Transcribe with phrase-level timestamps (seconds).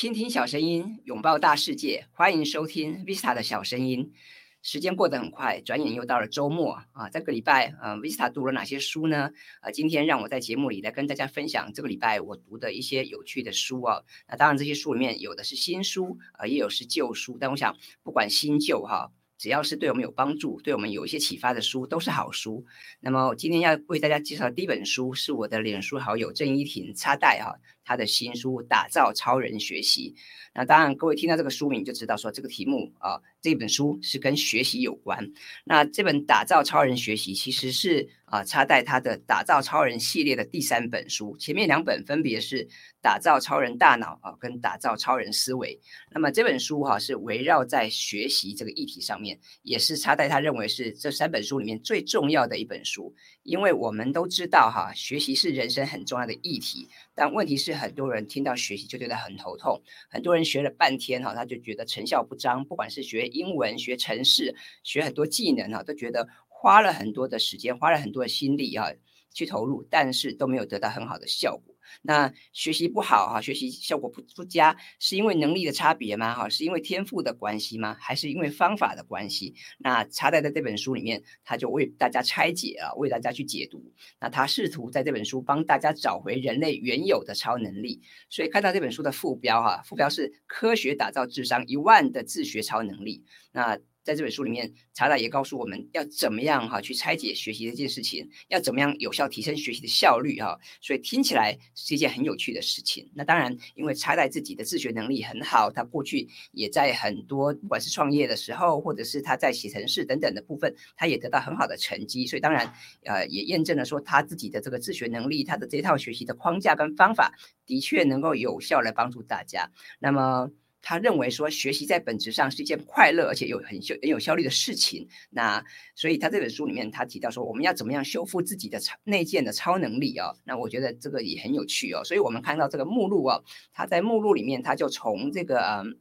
[0.00, 4.14] 倾听小声音，拥抱大世界，欢迎收听 Vista 的小声音。
[4.62, 7.10] 时间过得很快，转眼又到了周末啊！
[7.10, 9.30] 这个礼拜，呃，Vista 读了哪些书呢？
[9.60, 14.00] 啊，今天让我在节目里来跟大家分享这个礼拜我读的一些有趣的书啊。
[14.26, 17.36] 那当然，这些书里面有的是新书，啊，也有是旧书。
[17.38, 22.62] 但我想，不管新旧哈，只要是对我们有帮助、对我们有一些启发的书，都是好书。
[23.00, 27.56] 那么，今天要为大家介绍的第一本书是我的脸书好友郑依婷插袋哈。
[27.82, 30.14] 他的新书《打造超人学习》，
[30.54, 35.32] 那当然，各位听到这个书名就知道说这个题目啊，这本书是跟学习有关。
[35.64, 42.64] 那这本《打造超人学习》其实是啊，插在他的《打造超人》系列的第三本书，前面两本分别是
[43.02, 45.74] 《打造超人大脑》啊，跟《打造超人思维》。
[46.12, 53.12] 那么这本书哈是围绕在学习这个议题上面，也是插在他认为是这三本书里面最重要的一本书。
[53.42, 57.80] 因为我们都知道哈，学习是人生很重要的议题，但问题是。
[57.80, 62.62] 很多人听到学习就觉得很头痛，很多人学了半天哈，他就觉得成效不彰。
[62.62, 66.28] 不管是学英文、学城市、学很多技能哈，都觉得
[66.60, 68.86] 花了很多的时间，花了很多的心力啊
[69.32, 71.74] 去投入，但是都没有得到很好的效果。
[72.02, 76.34] 那学习不好哈，学习效果不不佳，是因为能力的差别吗？
[76.34, 77.96] 哈，是因为天赋的关系吗？
[77.98, 79.54] 还是因为方法的关系？
[79.78, 83.82] 那插在在这本书里面，他就为大家拆解啊，为大家去解读。
[84.20, 88.02] 那他试图在这本书帮大家找回人类原有的超能力。
[88.28, 93.24] 所以看到这本书的副标哈，副标是科学打造智商一万的自学超能力。
[93.52, 100.58] 那在这本书里面，查达也告诉我们要怎么样哈去拆解学习这件事情，要怎么样有效提升学习的效率哈。
[100.80, 103.10] 所以听起来是一件很有趣的事情。
[103.14, 112.26] 那当然，因为查达自己的自学能力很好，他过去也在很多不管是创业的时候，或者是他在写程式等等的部分，他也得到很好的成绩。
[112.26, 112.72] 所以当然，
[113.04, 117.32] 呃，也验证了说他自己的这个自学能力，他的这套学习的框架跟方法，
[117.66, 119.70] 的确能够有效来帮助大家。
[119.98, 120.50] 那么。
[120.82, 125.08] 他认为说，学习在本质上是一件快乐而且有很效很有效率的事情。
[125.30, 125.64] 那
[125.94, 130.32] 所以他这本书里面他提到说，我们要怎么样修复自己的超内建的超能力啊？
[130.44, 132.02] 那我觉得这个也很有趣哦。
[132.04, 133.40] 所以我们看到这个目录啊，
[133.72, 135.98] 他在目录里面他就从这个嗯。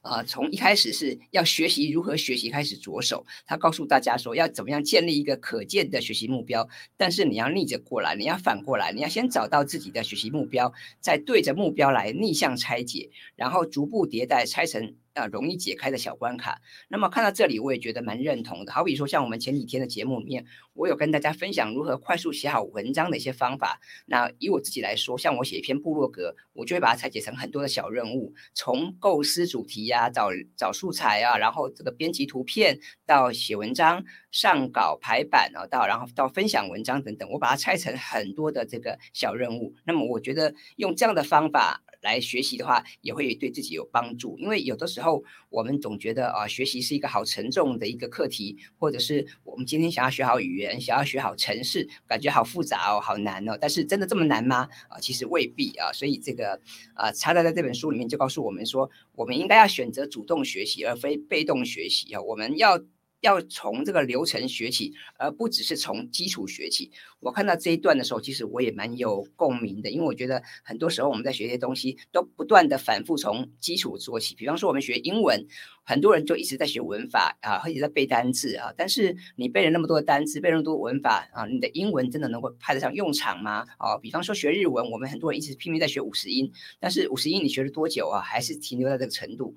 [0.00, 14.94] 啊，从一开始是要学习如何学习开始着手，他告诉大家说要怎么样建立一个可见的学习目标，但是你要逆着过来，你要反过来，你要先找到自己的学习目标，再对着目标来逆向拆解，然后逐步迭代拆成。
[15.14, 16.60] 啊，容易解开的小关卡。
[16.88, 18.72] 那么看到这里，我也觉得蛮认同的。
[18.72, 23.80] 好比说，像我们前几天的节目里面，我有跟大家分享如何快速写好文章的一些方法。
[24.06, 39.74] 那以我自己来说，像我写一篇部落格，我就会把它拆解成很多的小任务，从构思主题呀、找找素材啊，然后这个编辑图片，到写文章、上稿、排版啊，到然后到分享文章等等，我把它拆成很多的这个小任务。
[39.84, 41.82] 那么我觉得用这样的方法。
[42.00, 44.38] 来学习的话，也会对自己有帮助。
[44.38, 53.58] 因为有的时候，我们总觉得啊，学习是一个好沉重的一个课题，或者是我们今天想要学好语言，想要学好城市，感觉好复杂哦，好难哦。
[53.60, 54.68] 但是真的这么难吗？
[54.88, 55.92] 啊，其实未必啊。
[55.92, 56.60] 所以这个
[56.94, 62.20] 啊，查达在这本书里面就告诉我们说，我们应该要选择主动学习，而非被动学习啊。
[62.20, 62.80] 我们要。
[63.20, 66.90] 要从这个流程学起，而不只是从基础学起。
[67.20, 74.34] 我看到这一段的时候，其实我也蛮有共鸣的，因为我觉得很多时候我们在学一些东西，都不断的反复从基础做起。
[74.36, 75.46] 比方说，我们学英文，
[75.82, 78.72] 很多人就一直在学文法啊，一直在背单词啊。
[78.76, 83.66] 但是你背了那么多的单词，背那么多文法啊，你的英文真的能够派得上用场吗？
[83.78, 88.20] 啊，比方说学日文，我们很多人一直拼命在学五十音，但是五十音你学了多久啊？
[88.20, 89.56] 还是停留在这个程度？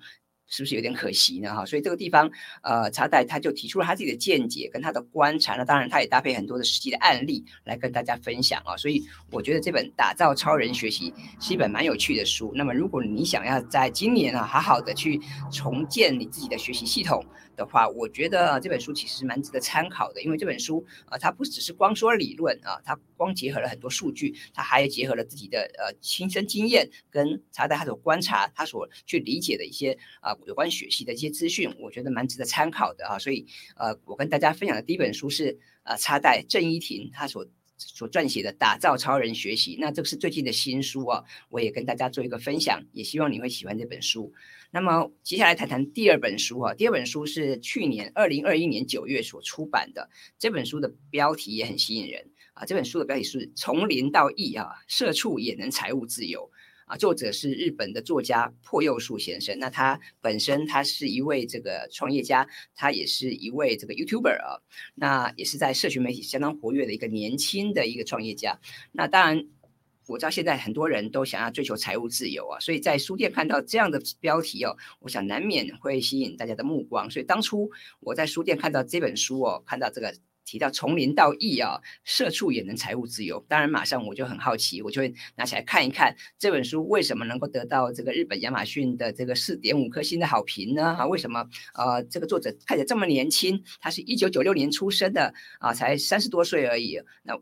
[0.51, 1.55] 是不是有点可惜呢？
[1.55, 2.29] 哈，所以这个地方，
[2.61, 8.75] 呃，查代他就提出了他自己的见解跟他的观察，那当然他也搭配很多的实际的案例来跟大家分享啊。
[8.75, 9.01] 所以
[9.31, 11.09] 我觉得这本《打造超人学习》
[11.39, 12.51] 是一本蛮有趣的书。
[12.53, 15.19] 那么如果你想要在今年啊，好好的去
[15.53, 17.25] 重建你自己的学习系统
[17.55, 30.35] 的话，我觉得这本书其实蛮值得参考的，因为这本书啊，它不只是光说理论啊，它光结合了很多数据，它还结合了自己的呃亲身经验跟查代他所观察，他所去理解的一些啊。
[30.45, 33.45] 有关学习的一些资讯，我觉得蛮值得参考的啊，所以
[33.75, 37.45] 呃，我跟大家分享的第一本书是呃，插代郑依婷她所
[37.77, 44.31] 所撰写的《打造超人学习》，那这个是最近的新书啊，我也跟大家做一个分享，也希望你会喜欢这本书。
[44.69, 56.51] 那么接下来谈谈第二本书啊，第二本书是去年二零二一年九月所出版的，这本书的标题也很吸引人啊，这本书的标题是《从零到亿啊，社畜也能财务自由》。
[56.91, 59.57] 啊，作者是日本的作家破右树先生。
[59.59, 62.45] 那他本身他是一位这个创业家，
[62.75, 64.59] 他也是一位这个 YouTuber 啊，
[64.95, 68.59] 那也是在社群媒体相当活跃的一个年轻的一个创业家。
[68.91, 69.47] 那当然。
[70.07, 77.09] 我知道现在很多人都想要追求财务自由啊，所以在书店看到这样的标题哦，我想难免会吸引大家的目光。
[77.09, 77.71] 所以当初
[78.01, 80.13] 我在书店看到这本书哦，看到这个。
[80.51, 83.39] 提到从零到亿啊，社畜也能财务自由。
[83.47, 90.87] 当然，马上我就很好奇，我就会拿起来看一看这本书为什么能够得到这个日本亚马逊的这个四点五颗星的好评呢？
[90.87, 93.63] 啊，为什么呃这个作者看起来这么年轻？
[93.79, 96.99] 他是一九九六年出生的啊，才三十多岁而已。
[97.23, 97.39] 那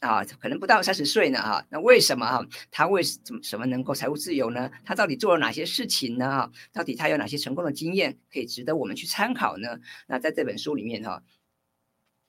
[0.00, 1.64] 啊，可能不到三十岁呢啊。
[1.70, 2.44] 那为什么啊？
[2.72, 4.68] 他为什么什么能够财务自由呢？
[4.84, 6.26] 他到底做了哪些事情呢？
[6.26, 9.78] 啊，到底他有哪些成功的经验可以值得我们去参考呢？
[10.08, 11.22] 那在这本书里面哈。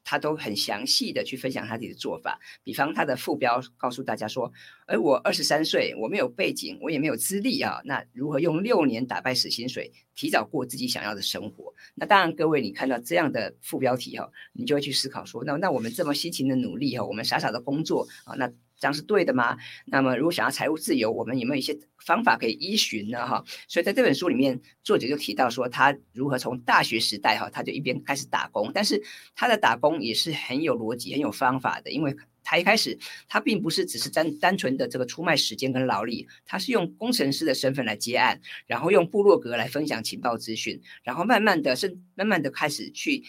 [0.10, 4.52] 他都很详细的去分享他自己的做法，比方他的副标告诉大家说
[4.90, 18.52] ：“哎，我二十三岁，我没有背景，我也没有资历啊，那如何用六年打败死薪水，提早过自己想要的生活？”那当然，各位你看到这样的副标题哈，你就会去思考说：“那那我们这么辛勤的努力哈，我们傻傻的工作啊，那。”
[18.82, 19.58] 这样是对的吗？
[19.88, 23.28] 那么，如果想要财务自由，我们有没有一些方法可以依循呢？
[23.28, 29.04] 哈，所以在这本书里面，作者就提到说，他如何从大学时代哈，他就一边开始打工，但是
[29.36, 32.16] 他的打工也是很有逻辑、很有方法的，因为
[32.50, 32.98] 他一开始
[33.28, 43.24] 他并不是只是单单纯的这个出卖时间跟劳力，他是用工程师的身份来接案，然后用部落格来分享情报资讯，然后慢慢的，是慢慢的开始去。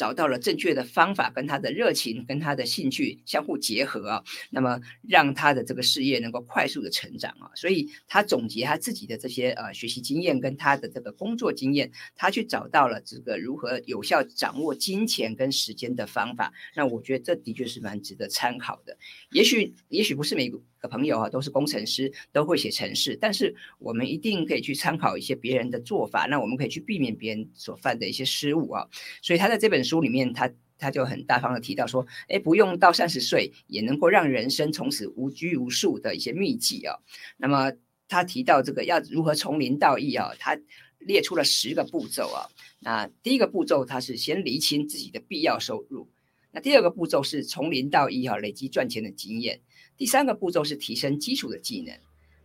[0.00, 7.50] 找到了正确的方法，跟他的热情、跟他的兴趣相互结合啊，那么让他的这个事业能够快速的成长啊。
[7.54, 16.50] 所以他总结他自己的这些呃学习经验跟他的这个工作经验，他去找到了这个如何有效掌握金钱跟时间的方法。
[16.74, 18.96] 那我觉得这的确是蛮值得参考的。
[19.32, 20.58] 也许也许不是每个。
[20.80, 28.88] 的朋友啊，都是工程师，都会写程式，但是我们一定可以去参考一些别人的做法，那我们可以去避免别人所犯的一些失误啊。
[29.22, 36.96] 所以他在这本书里面，他他就很大方的提到说，哎，不用到三十岁也能够让人生从此无拘无束的一些秘籍啊。
[37.36, 37.72] 那么
[38.08, 40.58] 他提到这个要如何从零到一啊，他
[40.98, 42.48] 列出了十个步骤啊。
[42.78, 46.08] 那第一个步骤，他是先厘清自己的必要收入。
[46.52, 49.60] 那第二个步骤是从零到一啊，累积赚钱的经验。
[50.00, 51.94] 第三个步骤是提升基础的技能，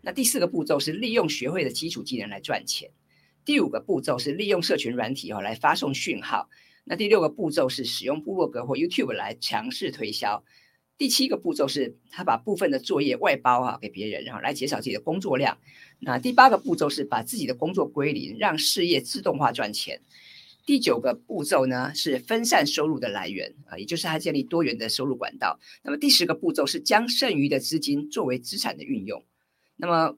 [0.02, 2.92] 那第四个步骤是利用学会的基础技能来赚钱，
[3.46, 6.50] 第五个步骤是利用社群软体哦来发送讯号，
[6.84, 10.44] 那第六个步骤是使用部落格或 YouTube 来强势推销，
[10.98, 15.57] 第七个步骤是他把部分的作业外包啊给别人，然后来减少自己的工作量，
[16.00, 20.02] 那第八个步骤是把自己的工作归零，让事业自动化赚钱。
[20.66, 25.60] 第九个步骤呢是分散收入的来源啊，也就是他建立多元的收入管道。
[25.84, 29.24] 那么第十个步骤是将剩余的资金作为资产的运用。
[29.76, 30.18] 那么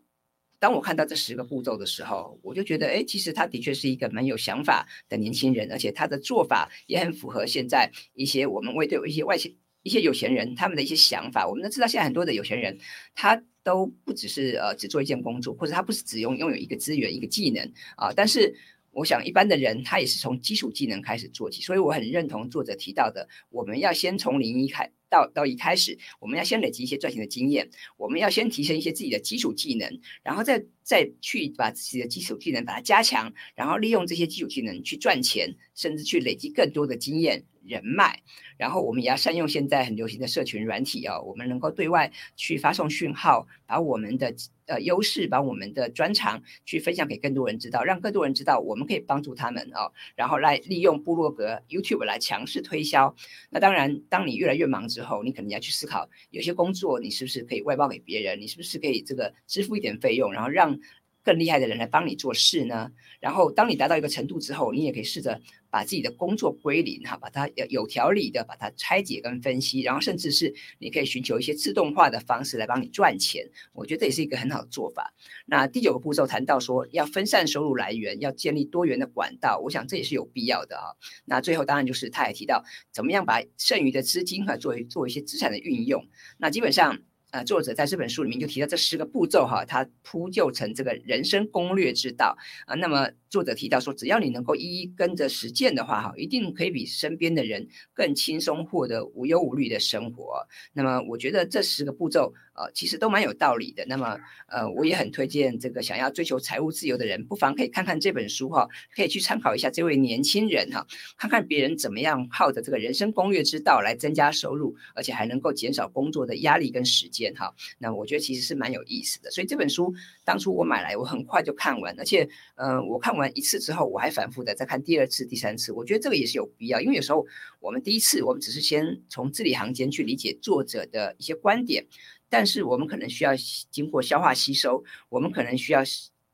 [0.57, 9.53] 当我看到这十个步骤的时候，我就觉得，哎，其实他的确是一个蛮有想法的年轻人，而且他的做法也很符合现在一些我们会对一些外钱
[9.83, 11.45] 一些有钱人他们的一些想法。
[11.45, 12.77] 我们都知道，现在很多的有钱人
[13.13, 18.55] 他都不只是呃只做一件工作，或者他不是只用拥有一个资源一个技能啊，但是。
[18.97, 37.45] 我想，一般的人他也是从基础技能开始做起，所以我很认同作者提到的，我们要先从零一开到到一开始，我们要先累积一些赚钱的经验，我们要先提升一些自己的基础技能，然后再再去把自己的基础技能把它加强，然后利用这些基础技能去赚钱，甚至去累积更多的经验。
[37.67, 38.21] 人脉，
[38.57, 44.33] 然后我们也要善用现在很流行的社群软体哦，我们能够对外去发送讯号，把我们的
[44.67, 53.15] 呃优势，把我们的专长去分享给更多人知道，让更多人知道我们可以帮助他们哦，然后来利用部落格、YouTube 来强势推销。
[53.49, 60.79] 那当然，当你越来越忙之后，你可能要去思考，有些工作你是不是可以外包给别人，你是不是可以这个支付一点费用，然后让。
[61.27, 75.13] 更厉害的人来帮你做事呢，然后当你达到一个程度之后，你也可以试着把自己的工作归零哈，把它有条理的把它拆解跟分析，然后甚至是你可以寻求一些自动化的方式来帮你赚钱，我觉得这也是一个很好的做法。
[75.45, 80.95] 那第九个步骤谈到说要分散收入来源，要建立多元的管道，我想这也是有必要的啊。
[81.25, 86.07] 那最后当然就是他也提到怎么样把剩余的资金哈作为做一些资产的运用，
[86.37, 86.97] 那基本上。
[87.31, 92.75] 呃，作者在这本书里面就提到这十个步骤哈，他铺就成这个人生攻略之道啊。
[92.75, 100.47] 那么作者提到说，只要你能够一一跟着实践的话哈，一定可以比身边的人更轻松获得无忧无虑的生活。
[100.73, 103.85] 那么我觉得这十个步骤呃，其实都蛮有道理的。
[103.87, 104.17] 那么
[104.47, 110.85] 呃，我也很推荐这个想要追求财务自由的人，不妨可以看看这本书哈，可以去参考一下这位年轻人哈，
[111.17, 117.33] 看看别人怎么样靠着这个人生攻略之道来增加收入，而且还能够减少工作的压力跟时间。
[117.35, 119.93] 哈，那我觉得其实是蛮有意思的，所以这本书
[120.27, 127.25] 当初我买来，我很快就看完，而且，嗯，我看完一次之后，我还反复的再看第二次、第三次，我觉得这个也是有必要，因为有时候
[127.61, 131.85] 我们第一次我们只是先从字里行间去理解作者的一些观点，
[132.27, 133.31] 但是我们可能需要
[133.71, 135.81] 经过消化吸收，我们可能需要。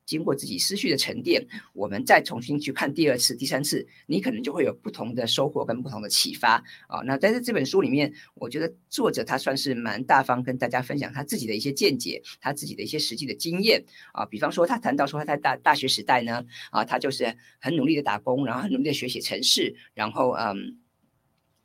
[0.06, 7.00] 经过自己思绪的沉淀，我们再重新去看第二次、第三次，你可能就会有不同的收获跟不同的启发啊。
[7.04, 14.24] 那在这本书里面，我觉得作者他算是蛮大方，跟大家分享他自己的一些见解，他自己的一些实际的经验啊。
[14.26, 20.78] 比方说，他谈到说他在大大学时代呢，啊，他就是很努力的打工，然后很努力的学写程式，然后嗯。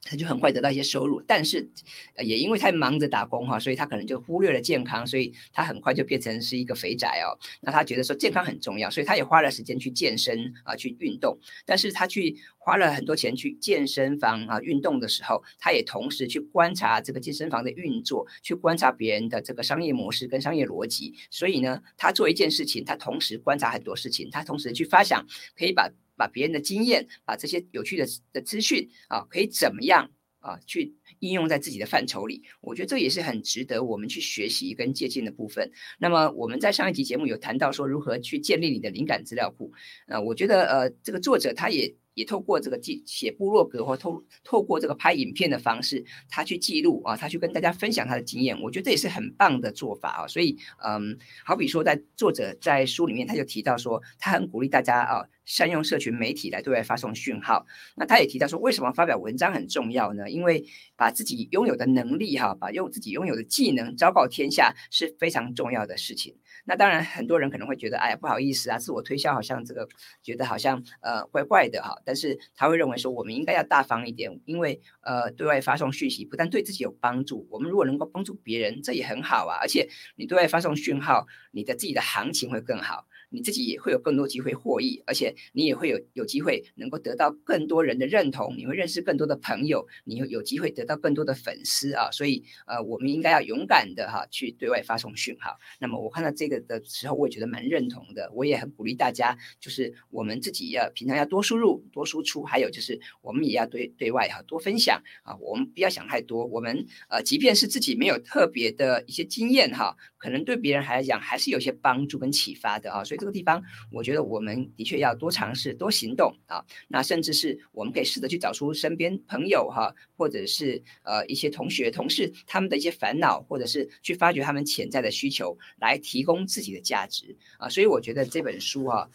[0.01, 1.69] 他就很快得到一些收入，但是
[2.17, 7.37] 也因为太忙着打工哈，所以他可能就忽略了健康，所以他很快就变成是一个肥宅哦。
[7.61, 11.37] 那他觉得说健康很重要，所以他也花了时间去健身啊，去运动。
[11.65, 21.13] 但是他去花了很多钱去健身房啊运动的时候，他也同时去观察这个健身房的运作，去观察别人的这个商业模式跟商业逻辑。
[21.29, 25.25] 所以呢，他做一件事情，他同时观察很多事情，他同时去发想，
[25.55, 25.91] 可以把。
[26.19, 32.43] 把别人的经验，把这些有趣的的资讯啊，可以怎么样啊，去应用在自己的范畴里？
[32.61, 35.71] 我觉得这也是很值得我们去学习跟借鉴的部分。
[35.97, 39.71] 那么我们在上一集节目有谈到说，如何去建立你的灵感资料库。
[40.07, 41.95] 呃，我觉得呃，这个作者他也。
[42.15, 50.27] 也透过这个记写部落格或透透过这个拍影片的方式，他去记录啊，他去跟大家分享他的经验，我觉得这也是很棒的做法啊。
[50.27, 57.65] 所以，嗯，好比说，在作者在书里面他就提到说，他很鼓励大家啊，善用社群媒体来对外发送讯号。
[57.95, 60.29] 那他也提到说，为什么发表文章很重要呢？
[60.29, 60.63] 因为
[60.95, 66.37] 把自己拥有的能力哈，把用自己拥有的技能昭告天下是非常重要的事情。
[66.65, 69.89] 那当然，很多人可能会觉得，哎呀，不好意思啊，自我推销好像这个
[70.21, 71.99] 觉得好像呃怪怪的哈。
[72.05, 79.57] 但是他会认为说，我们应该要大方一点，因为呃对外发送讯息不但对自己有帮助，我们如果能够帮助别人，这也很好啊。
[79.59, 83.07] 而且你对外发送讯号，你的自己的行情会更好。
[83.29, 92.09] 你自己也会有更多机会获益，而且你也会有有机会能够得到更多人的认同，你会认识更多的朋友，你会有机会得到更多的粉丝啊！
[92.11, 95.57] 所以呃，我们应该要勇敢的哈去对外发送讯号。
[95.79, 113.19] 那么我看到这个的时候，我也觉得蛮认同的，我也很鼓励大家，就是我们自己要平常要多输入、多输出，还有就是我们也要对对外哈多分享啊，我们不要想太多，我们呃即便是自己没有特别的一些经验哈，可能对别人还来讲还是有些帮助跟启发的啊，所以。
[113.19, 113.61] 这个地方，
[113.91, 116.63] 我觉得我们的确要多尝试、多行动啊。
[116.87, 127.67] 那甚至是我们可以试着去找出身边朋友哈，或者是呃一些同学、同事他们的一些烦恼，或者是去发掘他们潜在的需求，来提供自己的价值啊。
[127.67, 129.09] 所以我觉得这本书啊，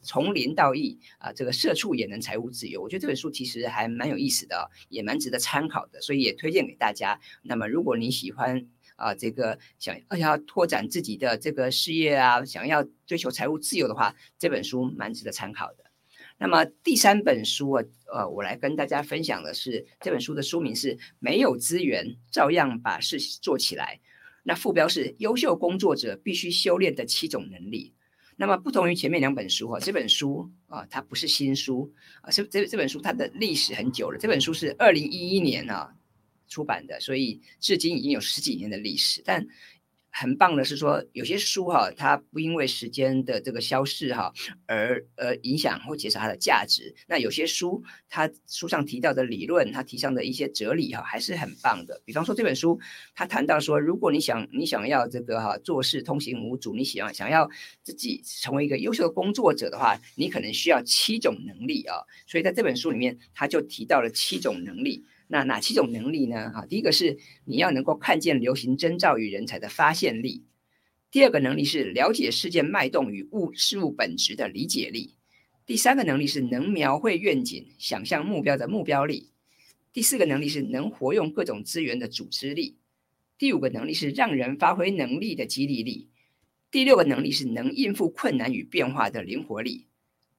[0.00, 2.80] 从零到一啊，这个社畜也能财务自由。
[2.80, 7.20] 我觉得这本书其实还蛮有意思的，也蛮值得参考的，所以也推荐给大家。
[7.42, 8.66] 那么如果你喜欢，
[9.00, 15.84] 啊，这个想要拓展自己的这个事业啊，想要追求财务自由的话，这本书蛮值得参考的。
[16.38, 23.98] 那么第三本书啊，呃，我来跟大家分享的是这本书的书名是《没有资源照样把事做起来》，
[24.42, 27.94] 那副标是“优秀工作者必须修炼的七种能力”。
[28.36, 31.92] 那么不同于前面两本书哈，这本书啊，它不是新书
[32.22, 35.94] 啊，这这这本书它的历史很久了，这本书是二零一一年啊。
[36.50, 39.22] 出版的，所以至今已经有十几年的历史。
[39.24, 39.46] 但
[40.12, 44.32] 很棒的是说，有些书哈，它不因为时间的这个消逝哈，
[44.66, 46.92] 而呃影响或减少它的价值。
[47.06, 52.02] 那有些书，它书上提到的理论，它提倡的一些哲理哈，还是很棒的。
[52.04, 52.76] 比方说这本书，
[53.14, 57.48] 它谈到说，如果你想你想要这个哈做事通行无阻，你喜欢想要
[57.84, 61.94] 自己成为一个优秀的工作者的话，你可能需要七种能力啊。
[62.26, 65.04] 所以在这本书里面，他就提到了七种能力。
[65.32, 66.50] 那哪七种能力呢？
[66.50, 70.42] 哈，第一个是你要能够看见流行征兆与人才的发现力；
[71.08, 75.14] 第二个能力是了解事件脉动与物事物本质的理解力；
[75.64, 79.30] 第三个能力是能描绘愿景、想象目标的目标力；
[79.92, 82.78] 第四个能力是能活用各种资源的组织力；
[83.38, 86.08] 第五个能力是让人发挥能力的激励力；
[86.72, 89.86] 第六个能力是能应付困难与变化的灵活力；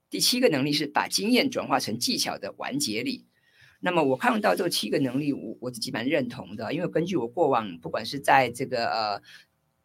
[0.10, 3.28] 第七个能力是把经验转化成技巧的完结力。
[3.82, 9.22] 那么我看到这七个能力，我我自己蛮认同的，因为根据我过往不管是在这个呃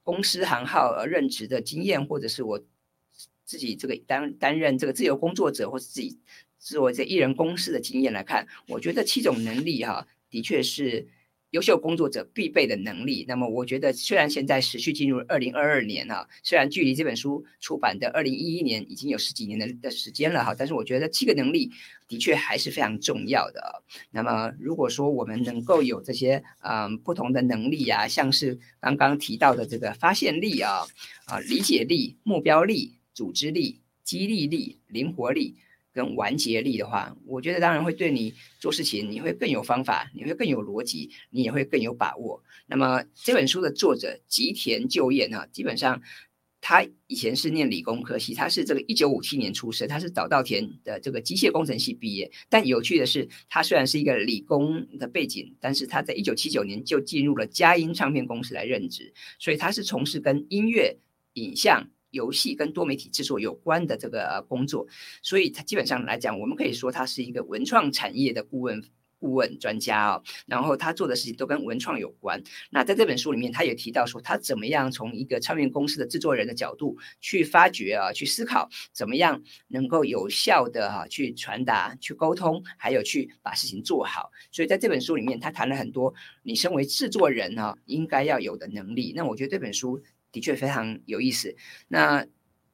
[0.03, 2.63] 公司行号任职的经验，或者是我
[3.45, 6.21] 自己这个担担任这个自由工作者，或是自己
[6.59, 11.09] 做这艺人公司的经验来看，我觉得七种能力哈，的确是。
[11.57, 13.25] 优秀工作者必备的能力。
[13.27, 21.73] 那么，我觉得虽然现在持续进入二零二二年哈，虽然距离这本书出版的二零一一年已经有十几年的的时间了哈，但是我觉得七个能力
[22.07, 23.83] 的确还是非常重要的。
[24.11, 30.83] 那么，如果说我们能够有这些嗯不同的能力啊，像是刚刚提到的这个发现力啊、
[31.25, 35.57] 啊理解力、目标力、组织力、激励力、灵活力。
[35.97, 42.43] 跟完结力的话，我觉得当然会对你做事情你会更有方法，你会更有逻辑，你也会更有把握。
[42.67, 46.03] 那么这本书的作者吉田就彦哈，基本上。
[46.59, 52.29] 他以前是念理工科系，他是这个一九五七年出生，他是早稻田的这个机械工程系毕业。
[52.49, 60.97] 但有趣的是，他虽然是一个理工的背景，但是他在一九七九年就进入了佳音唱片公司来任职，所以他是从事跟音乐、
[61.35, 64.89] 影像、游戏跟多媒体制作有关的这个工作。
[65.23, 68.83] 所以他基本上来讲，我们可以说他是一个文创产业的顾问。
[69.19, 72.41] 顾问专家哦，然后他做的事情都跟文创有关。
[72.69, 84.31] 那在这本书里面，他也提到说，他怎么样从一个唱片公司的制作人的角度去发掘啊，去思考怎么样能够有效的哈去传达、去沟通，还有去把事情做好。
[84.53, 89.15] 所以在这本书里面，他谈了很多你身为制作人哈应该要有的能力。
[89.17, 89.99] 那我觉得这本书
[90.33, 91.55] 的确非常有意思。
[91.89, 92.27] 那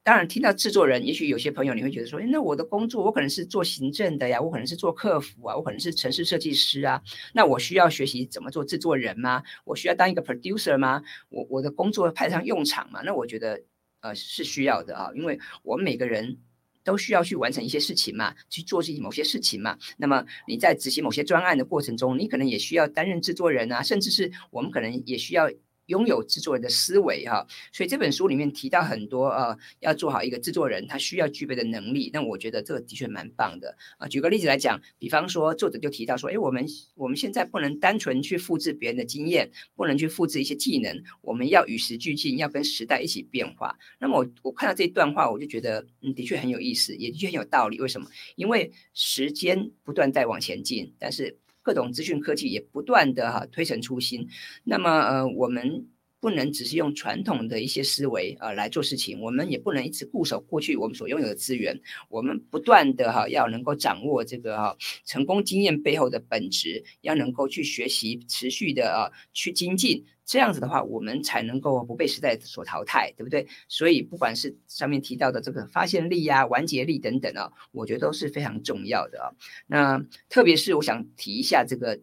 [0.05, 7.01] 当然，听到制作人，也许有些朋友你会觉得说，哎，那我的工作我可能是做行政的呀，我可能是做客服啊，我可能是城市设计师啊，
[7.33, 9.41] 那我需要学习怎么做制作人吗？
[9.63, 11.01] 我需要当一个 producer 吗？
[11.29, 13.01] 我我的工作派上用场吗？
[13.05, 13.61] 那我觉得，
[14.01, 16.37] 呃，是需要的啊，因为我们每个人
[16.83, 19.77] 都需要去完成一些事情嘛，去做自己某些事情嘛。
[19.95, 25.49] 那么你在执行某些专案的过程中，你可能也需要担任制作人啊，甚至是我们可能也需要。
[25.87, 32.09] 拥有制作人的思维哈，所以这本书里面提到很多呃，要做好一个制作人他需要具备的能力。
[32.13, 34.07] 那我觉得这个的确蛮棒的啊。
[34.07, 43.77] 举个例子来讲，比方说作者就提到说，哎，我们我们现在不能单纯去复制别人的经验，不能去复制一些技能，我们要与时俱进，要跟时代一起变化。
[43.99, 47.79] 那么我我看到这一段话，我就觉得嗯，的确很有意思，也的确很有道理。
[47.79, 48.07] 为什么？
[48.35, 51.37] 因为时间不断在往前进，但是。
[51.63, 54.27] 各种资讯科技也不断的哈推陈出新，
[54.65, 55.87] 那么呃我们
[56.23, 61.77] 不能只是用传统的一些思维啊来做事情，我们也不能一直固守过去我们所拥有的资源，
[62.07, 70.05] 我们不断的哈要能够掌握这个哈成功经验背后的本质，要能够去学习，持续的啊去精进。
[70.25, 73.45] 这样子的话，我们才能够不被时代所淘汰，对不对？
[73.67, 79.35] 所以不管是上面提到的这个发现力呀、完结力等等啊，我觉得都是非常重要的啊。
[79.67, 81.99] 那特别是我想提一下这个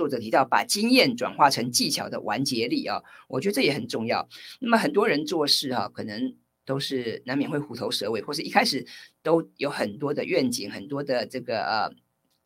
[0.00, 4.26] 作者提到把经验转化成技巧的完结力啊，我觉得这也很重要。
[4.60, 6.34] 那么很多人做事哈，可能
[6.64, 8.86] 都是难免会虎头蛇尾，或是一开始
[9.22, 11.92] 都有很多的愿景，很多的这个呃。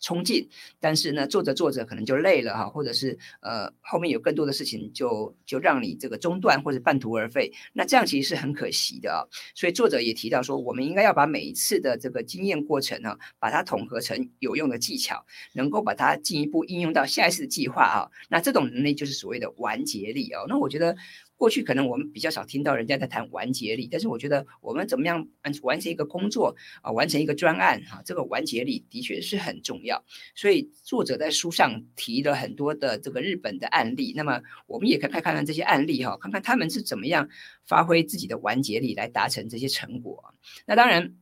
[0.05, 0.47] 冲劲，
[0.81, 9.25] 但是呢，做着做着可能就累了哈，或者是呃后面有更多的事情就就让你这个中断或者半途而废，那这样其实是很可惜的啊。
[9.55, 18.11] 所以作者也提到说，我们应该要把每一次的这个经验过程呢，把它统合成有用的技巧，能够把它进一步应用到下一次的计划啊。
[18.29, 20.45] 那这种能力就是所谓的完结力哦。
[20.47, 20.95] 那我觉得。
[21.37, 30.05] 过去可能我们比较少听到人家在谈完结力，但是我觉得我们怎么样完完成一个工作啊，完成一个专案哈，这个完结力的确是很重要。
[30.35, 37.29] 所以作者在书上提了很多的这个日本的案例，那么我们也可以看看这些案例哈，看看他们是怎么样
[37.67, 40.35] 发挥自己的完结力来达成这些成果。
[40.67, 41.15] 那当然。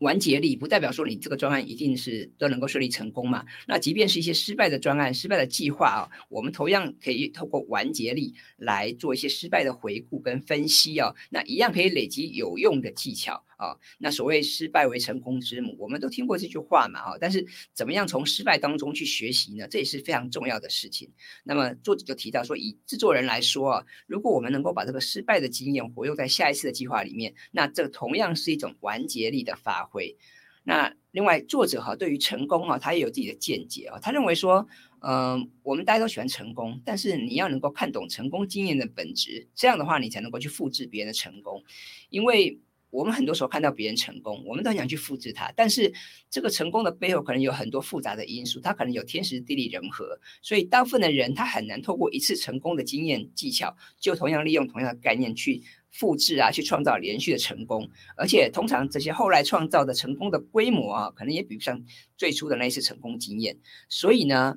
[0.00, 3.44] 完结力不代表说你这个专案一定是都能够顺利成功嘛？
[3.66, 13.44] 那即便是一些失败的专案、失败的计划啊，我们同样可以透过完结力来做一些失败的回顾跟分析啊，那一样可以累积有用的技巧。
[13.60, 17.18] 啊，那所谓失败为成功之母，我们都听过这句话嘛，哈。
[17.20, 19.68] 但是怎么样从失败当中去学习呢？
[19.68, 21.12] 这也是非常重要的事情。
[21.44, 30.16] 那么作者就提到说，以制作人来说啊，如果我们能够把这个失败的经验活用在下一次的计划里面，那这同样是一种完结力的发挥。
[30.62, 33.98] 那另外作者哈对于成功啊，他也有自己的见解啊。
[34.00, 34.66] 他认为说，
[35.00, 41.62] 嗯，我们大家都喜欢成功，但是你要能够看懂成功经验的本质，这样的话你才能够去复制别人的成功，
[42.08, 42.58] 因为。
[42.90, 45.92] 我们很多时候看到别人成功，我们都想去复制它，但是
[46.28, 61.84] 这个成功的背后可能有很多复杂的因素，它可能有天时地利人和，所以大部分的人他很难透过一次成功的经验技巧，就同样利用同样的概念去复制啊，去创造连续的成功，而且通常这些后来创造的成功的规模啊，可能也比不上
[62.16, 64.56] 最初的那一次成功经验，所以呢。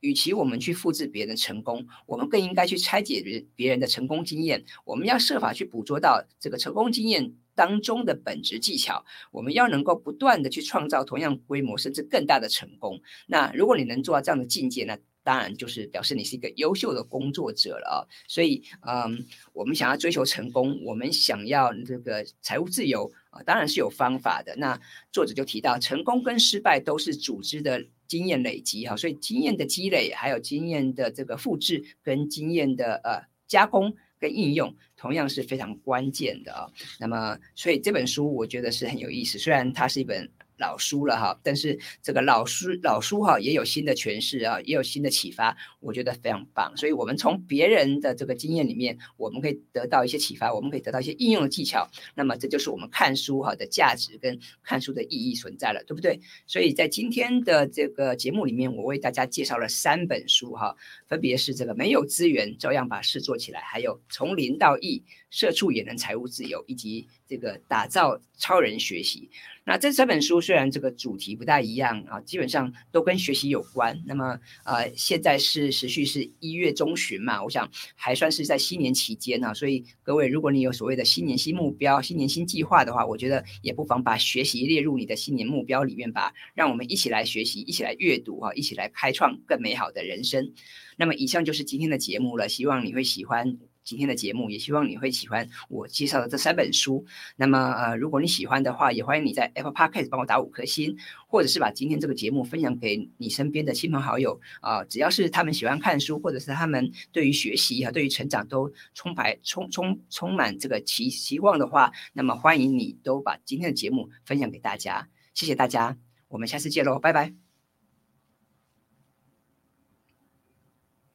[0.00, 4.64] 与其我们去复制别人的成功，我们更应该去拆解别别人的成功经验。
[4.84, 9.04] 我们要设法去捕捉到这个成功经验当中的本质技巧。
[9.32, 13.02] 我们要能够不断的去创造同样规模甚至更大的成功。
[13.26, 18.08] 那如果你能做到这样的境界，那当然就是表示你是一个优秀的工作者了。
[18.28, 24.54] 所以，嗯，我们想要追求成功，我们想要这个财务自由啊，当然是有方法的。
[24.56, 24.80] 那
[25.12, 27.84] 作者就提到，成功跟失败都是组织的。
[28.08, 36.66] 经验累积哈，所以经验的积累，还有经验的这个复制，跟经验的呃加工跟应用，同样是非常关键的啊。
[36.98, 40.28] 那么，所以这本书我觉得是很有意思，虽然它是一本
[40.58, 46.76] 老书了哈，但是这个老书老书哈也有新的诠释啊，也有新的启发，我觉得非常棒。
[46.76, 51.88] 所以，我们从别人的这个经验里面，我们可以得到一些启发，我们可以得到一些应用的技巧。
[52.14, 56.20] 那么，这就是我们看书哈的价值跟看书的意义存在了，对不对？
[56.46, 60.74] 所以在今天的这个节目里面，我为大家介绍了三本书哈，
[61.06, 65.04] 分别是这个没有资源照样把事做起来，还有从零到亿。
[65.30, 69.28] 社畜也能财务自由，以及这个打造超人学习。
[69.64, 74.02] 那这三本书虽然这个主题不大一样啊，基本上都跟学习有关。
[74.06, 79.52] 那么呃，现在是时序是一月中旬嘛，我想还算是在新年期间呢。
[79.52, 86.32] 所以各位，如果你有所谓的新年新目标、新年新计划的话，我觉得也不妨把学习列入你的新年目标里面吧。
[86.54, 90.54] 让我们一起来学习，一起来阅读哈，一起来开创更美好的人生。
[90.96, 93.58] 那么以上就是今天的节目了，希望你会喜欢。
[93.88, 97.06] 今天的节目也希望你会喜欢我介绍的这三本书。
[97.36, 100.94] 那么，呃，如果你喜欢的话，也欢迎你在 Apple Podcast 帮我打五颗星，
[101.26, 104.84] 或者是把今天这个节目分享给你身边的亲朋好友啊。
[104.84, 115.08] 只要是他们喜欢看书，或者是他们对于学习啊、对于成长都充排充充充满这个期期望的话，那么欢迎你都把今天的节目分享给大家。
[115.32, 115.96] 谢谢大家，
[116.28, 117.47] 我们下次见喽，拜拜。